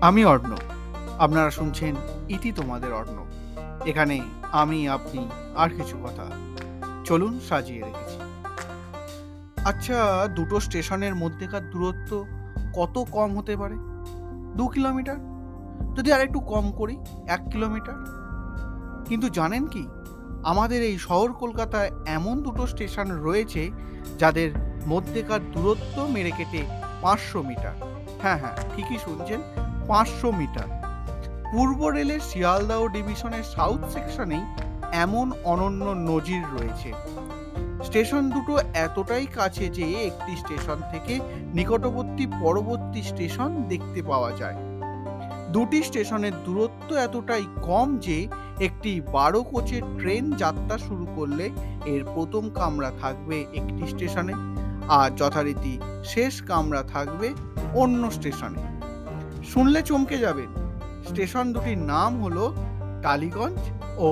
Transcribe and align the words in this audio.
আমি 0.00 0.24
অর্ণ 0.24 0.56
আপনারা 1.18 1.50
শুনছেন 1.50 1.94
ইতি 2.28 2.52
তোমাদের 2.52 2.92
অর্ণ 2.92 3.24
এখানে 3.86 4.20
আমি, 4.52 4.88
আপনি 4.88 5.28
আর 5.56 5.70
কিছু 5.70 5.98
কথা। 6.04 6.26
চলুন 7.04 7.40
সাজিয়ে 7.48 7.82
রেখেছি। 7.82 8.18
আচ্ছা 9.64 10.28
দুটো 10.34 10.60
স্টেশনের 10.60 11.14
মধ্যেকার 11.14 11.70
দূরত্ব 11.70 12.26
কত 12.74 13.04
কম 13.10 13.38
হতে 13.38 13.56
পারে? 13.56 13.74
দু 14.56 14.68
কিলোমিটার? 14.68 15.16
যদি 15.94 16.12
আর 16.12 16.20
একটু 16.20 16.40
কম 16.40 16.70
করি, 16.70 16.96
এক 17.26 17.40
কিলোমিটার? 17.52 17.94
কিন্তু 19.08 19.28
জানেন 19.28 19.66
কি, 19.66 19.88
আমাদের 20.44 20.82
এই 20.82 20.98
শহর 20.98 21.32
কলকাতায় 21.32 21.90
এমন 22.06 22.42
দুটো 22.42 22.66
স্টেশন 22.66 23.10
রয়েছে 23.10 23.70
যাদের 24.18 24.50
মধ্যেকার 24.86 25.52
দূরত্ব 25.52 26.06
মেরে 26.06 26.30
কেটে 26.30 26.66
পাঁচশো 27.02 27.42
মিটার। 27.42 27.72
হ্যাঁ 28.22 28.38
হ্যাঁ 28.38 28.56
ঠিকই 28.76 28.98
শুনছেন। 28.98 29.67
পাঁচশো 29.88 30.28
মিটার। 30.32 30.68
পূর্ব 31.52 31.80
রেলের 31.88 32.20
শিয়ালদাহ 32.20 32.88
ডিভিশনের 32.88 33.42
সাউথ 33.54 33.80
সেকশনেই 33.94 34.44
এমন 35.04 35.32
অনন্য 35.44 35.84
নজির 36.10 36.42
রয়েছে। 36.54 36.90
স্টেশন 37.86 38.22
দুটো 38.30 38.54
এতটাই 38.74 39.26
কাছে 39.26 39.64
যে 39.68 39.84
একটি 40.08 40.32
স্টেশন 40.36 40.78
থেকে 40.92 41.14
নিকটবর্তী 41.54 42.24
পরবর্তী 42.42 43.02
স্টেশন 43.02 43.50
দেখতে 43.68 44.02
পাওয়া 44.02 44.30
যায়। 44.32 44.58
দুটি 45.52 45.82
স্টেশনের 45.82 46.32
দূরত্ব 46.44 46.88
এতটাই 46.96 47.44
কম 47.62 47.88
যে 47.98 48.18
একটি 48.60 49.00
বারো 49.12 49.42
কোচের 49.42 49.82
ট্রেন 49.98 50.24
যাত্রা 50.32 50.76
শুরু 50.78 51.06
করলে 51.16 51.46
এর 51.84 52.02
প্রথম 52.14 52.44
কামরা 52.50 52.90
থাকবে 53.02 53.36
একটি 53.54 53.84
স্টেশনে, 53.86 54.34
আর 54.88 55.08
যথারীতি 55.16 55.74
শেষ 56.04 56.42
কামরা 56.42 56.82
থাকবে 56.82 57.28
অন্য 57.74 58.10
স্টেশনে। 58.10 58.77
শুনলে 59.52 59.80
চমকে 59.82 60.18
যাবেন 60.18 60.50
স্টেশন 61.08 61.52
দুটির 61.52 61.78
নাম 61.92 62.22
হলো 62.22 62.44
টালিগঞ্জ 63.02 63.60
ও 63.98 64.08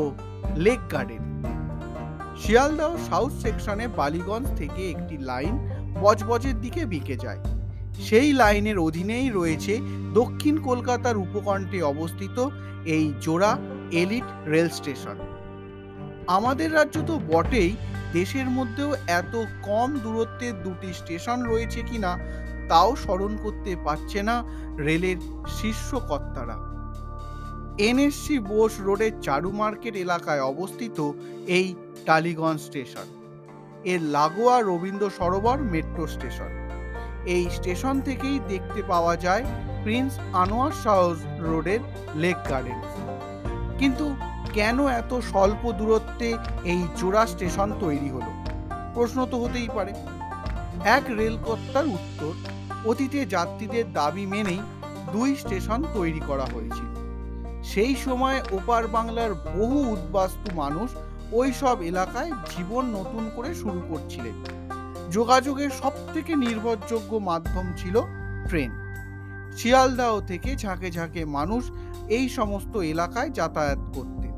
লেক 0.56 0.81
গার্ডেন। 0.92 1.23
শিয়ালদহ 2.37 2.92
সাউথ 3.11 3.33
সেকশনে 3.42 3.87
বালিগঞ্জ 3.89 4.47
থেকে 4.57 4.91
একটি 4.91 5.17
লাইন 5.19 5.55
বজবজের 6.01 6.61
দিকে 6.61 6.83
বিকে 6.87 7.17
যায়। 7.17 7.41
সেই 8.01 8.33
লাইনের 8.33 8.79
অধীনেই 8.79 9.31
রয়েছে 9.31 9.75
দক্ষিণ 10.14 10.55
কলকাতার 10.62 11.17
উপকণ্ঠে 11.17 11.83
অবস্থিত 11.83 12.37
এই 12.84 13.14
জোড়া 13.20 13.53
এলিট 13.92 14.29
রেল 14.47 14.69
স্টেশন। 14.69 15.17
আমাদের 16.27 16.69
রাজ্য 16.73 16.97
তো 17.07 17.14
বটেই, 17.29 17.70
দেশের 18.12 18.48
মধ্যেও 18.51 18.91
এত 19.20 19.34
কম 19.62 19.89
দূরত্বের 19.98 20.55
দুটি 20.62 20.91
স্টেশন 20.92 21.39
রয়েছে 21.42 21.83
কিনা 21.83 22.12
তাও 22.69 22.97
স্মরণ 22.97 23.33
করতে 23.36 23.77
পারছে 23.84 24.22
না 24.22 24.36
রেলের 24.78 25.17
শীর্ষ 25.59 25.91
কর্তারা 26.09 26.56
এনএসসি 27.78 28.39
বোস 28.39 28.73
রোডের 28.81 29.12
চারু 29.23 29.50
মার্কেট 29.53 29.95
এলাকায় 29.97 30.42
অবস্থিত 30.53 30.98
এই 31.47 31.75
টালিগঞ্জ 32.06 32.61
স্টেশন। 32.61 33.06
এর 33.84 34.00
লাগোয়া 34.17 34.56
রবীন্দ্র 34.62 35.11
সরোবর 35.11 35.58
মেট্রো 35.58 36.06
স্টেশন। 36.06 36.50
এই 37.34 37.45
স্টেশন 37.50 38.00
থেকেই 38.00 38.39
দেখতে 38.48 38.83
পাওয়া 38.83 39.17
যায় 39.17 39.45
প্রিন্স 39.84 40.12
আনোয়ার 40.33 40.73
শাহ 40.83 41.01
রোডের 41.39 41.80
লেক 42.14 42.36
গার্ডেন। 42.51 42.80
কিন্তু 43.78 44.06
কেন 44.53 44.86
এত 45.01 45.12
স্বল্প 45.14 45.73
দূরত্বে 45.73 46.28
এই 46.64 46.80
জোড়া 46.97 47.27
স্টেশন 47.27 47.69
তৈরি 47.80 48.08
হলো? 48.11 48.30
প্রশ্ন 48.95 49.27
তো 49.30 49.36
হতেই 49.45 49.69
পারে। 49.75 49.92
এক 50.97 51.05
রেলকর্তার 51.11 51.86
উত্তর 51.86 52.33
অতীতে 52.87 53.27
যাত্রীদের 53.27 53.92
দাবি 53.92 54.27
মেনেই 54.27 54.61
দুই 55.12 55.37
স্টেশন 55.37 55.84
তৈরি 55.95 56.20
করা 56.27 56.45
হয়েছিল। 56.45 56.91
সেই 57.63 57.97
সময় 57.97 58.42
ওপার 58.52 58.89
বাংলার 58.89 59.35
বহু 59.35 59.79
উদ্বাস্তু 59.92 60.55
মানুষ 60.55 60.91
ওই 61.33 61.52
সব 61.52 61.83
এলাকায় 61.83 62.30
জীবন 62.57 62.85
নতুন 62.85 63.30
করে 63.36 63.55
শুরু 63.55 63.80
করছিলেন। 63.91 64.35
যোগাযোগের 65.11 65.70
সব 65.70 65.92
থেকে 66.14 66.36
নির্ভরযোগ্য 66.36 67.17
মাধ্যম 67.17 67.67
ছিল 67.77 67.96
ট্রেন। 68.48 68.70
শিয়ালদাহ 69.57 70.20
থেকে 70.20 70.57
ঝাঁকে 70.57 70.91
ঝাঁকে 70.91 71.25
মানুষ 71.25 71.70
এই 72.08 72.29
সমস্ত 72.29 72.77
এলাকায় 72.77 73.30
যাতায়াত 73.30 73.83
করতেন। 73.95 74.35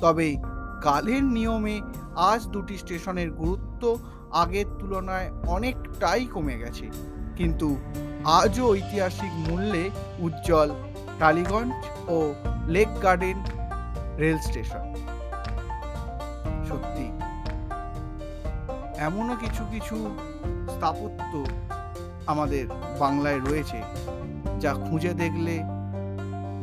তবে 0.00 0.36
কালের 0.82 1.24
নিয়মে 1.24 1.80
আজ 2.16 2.40
দুটি 2.46 2.76
স্টেশনের 2.78 3.30
গুরুত্ব 3.30 3.82
আগের 4.32 4.68
তুলনায় 4.78 5.30
অনেকটাই 5.46 6.26
কমে 6.26 6.56
গেছে। 6.58 7.15
কিন্তু 7.38 7.68
আজও 8.40 8.64
ঐতিহাসিক 8.72 9.32
মূল্যে 9.46 9.84
উজ্জ্বল 10.18 10.68
টালিগঞ্জ 11.20 11.72
ও 12.08 12.16
লেক 12.74 12.88
গার্ডেন 13.02 13.38
রেল 14.22 14.38
স্টেশন। 14.38 14.84
সত্যি, 16.68 17.06
এমনও 19.06 19.34
কিছু 19.42 19.62
কিছু 19.72 19.96
স্থাপত্য 20.74 21.32
আমাদের 22.26 22.64
বাংলায় 23.00 23.40
রয়েছে 23.40 23.78
যা 24.62 24.70
খুঁজে 24.86 25.12
দেখলে 25.22 25.54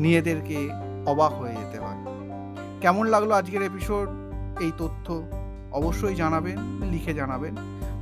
নিজেদেরকে 0.03 0.57
অবাক 1.05 1.31
হয়ে 1.31 1.55
যেতে 1.61 1.77
হয়। 1.83 1.99
কেমন 2.81 3.05
লাগল 3.13 3.31
আজকের 3.31 3.63
এপিসোড 3.69 4.07
এই 4.65 4.71
তথ্য 4.77 5.07
অবশ্যই 5.79 6.15
জানাবেন, 6.15 6.57
লিখে 6.91 7.13
জানাবেন। 7.13 7.53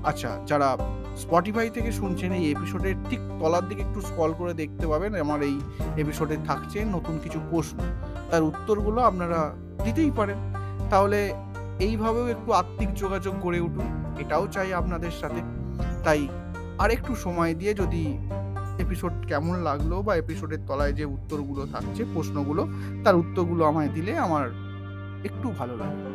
আচ্ছা 0.04 0.32
যারা 0.48 0.70
স্পটিফাই 1.18 1.70
থেকে 1.70 1.92
শুনছেন 1.92 2.32
এই 2.32 2.52
এপিসোডের 2.52 2.96
ঠিক 3.10 3.20
তলার 3.40 3.68
দিকে 3.68 3.82
একটু 3.82 4.02
স্ক্রল 4.02 4.34
করে 4.34 4.54
দেখতে 4.54 4.88
পাবেন। 4.88 5.16
আমার 5.16 5.44
এই 5.44 5.60
এপিসোডে 5.98 6.38
থাকছে 6.46 6.86
নতুন 6.86 7.20
কিছু 7.24 7.40
প্রশ্ন। 7.52 7.80
তার 8.32 8.44
উত্তরগুলো 8.44 9.02
আপনারা 9.02 9.56
দিতেই 9.84 10.12
পারেন। 10.12 10.38
তাহলে 10.90 11.34
এইভাবেও 11.80 12.28
একটু 12.28 12.52
আত্মিক 12.52 12.94
যোগাযোগ 12.94 13.36
গড়ে 13.42 13.60
উঠুন, 13.60 14.16
এটাও 14.20 14.48
চাই 14.48 14.74
আপনাদের 14.74 15.12
সাথে। 15.12 15.42
তাই 16.04 16.28
আর 16.78 16.92
একটু 16.92 17.16
সময় 17.16 17.54
দিয়ে 17.54 17.74
যদি 17.74 18.18
এপিসোড 18.80 19.12
কেমন 19.28 19.56
লাগল 19.56 20.02
বা 20.02 20.16
এপিসোডের 20.16 20.60
তলায় 20.68 20.94
যে 20.94 21.06
উত্তরগুলো 21.06 21.68
থাকছে, 21.72 22.06
প্রশ্নগুলো, 22.14 22.68
তার 23.04 23.16
উত্তরগুলো 23.16 23.66
আমায় 23.66 23.88
দিলে 23.88 24.18
আমার 24.18 24.52
একটু 25.24 25.54
ভালো 25.58 25.78
লাগবে। 25.78 26.12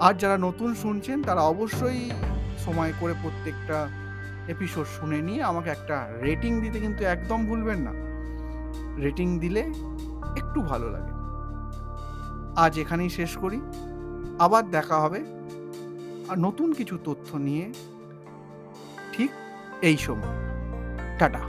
আর 0.00 0.14
যারা 0.14 0.38
নতুন 0.38 0.74
শুনছেন, 0.74 1.22
তারা 1.22 1.40
অবশ্যই 1.40 2.10
সময় 2.64 2.92
করে 3.00 3.14
প্রত্যেকটা 3.22 3.88
এপিসোড 4.48 4.86
শুনে 4.86 5.22
নিয়ে 5.22 5.42
আমাকে 5.42 5.70
একটা 5.70 6.08
রেটিং 6.22 6.60
দিতে 6.60 6.80
কিন্তু 6.80 7.04
একদম 7.04 7.46
ভুলবেন 7.46 7.78
না। 7.78 7.92
রেটিং 9.02 9.38
দিলে 9.38 9.60
একটু 10.36 10.60
ভালো 10.60 10.90
লাগে। 10.90 11.14
আজ 12.56 12.78
এখানেই 12.78 13.10
শেষ 13.10 13.36
করি। 13.38 13.60
আবার 14.38 14.70
দেখা 14.70 14.96
হবে। 14.96 15.24
আর 16.28 16.38
নতুন 16.38 16.72
কিছু 16.72 16.98
তথ্য 17.04 17.36
নিয়ে 17.36 17.72
ঠিক 19.12 19.30
এই 19.82 19.96
সময়। 19.96 20.36
টাটা। 21.18 21.40